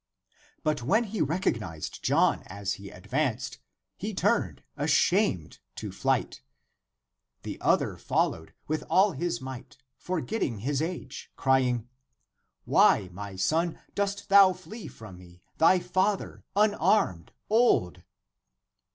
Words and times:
But 0.63 0.81
when 0.81 1.03
he 1.03 1.21
recog 1.21 1.57
nized 1.59 2.01
John 2.01 2.41
as 2.47 2.73
he 2.81 2.89
advanced, 2.89 3.59
he 3.95 4.15
turned, 4.15 4.63
ashamed, 4.75 5.59
to 5.75 5.91
flight. 5.91 6.41
The 7.43 7.61
other 7.61 7.97
followed 7.97 8.55
with 8.67 8.83
all 8.89 9.11
his 9.11 9.41
might, 9.41 9.77
for 9.99 10.19
getting 10.19 10.61
his 10.61 10.81
age, 10.81 11.29
crying," 11.35 11.87
Why, 12.65 13.09
my 13.13 13.35
son, 13.35 13.77
dost 13.93 14.29
thou 14.29 14.53
flee 14.53 14.87
from 14.87 15.19
me, 15.19 15.43
thy 15.59 15.77
father, 15.77 16.43
unarmed, 16.55 17.31
old? 17.47 18.01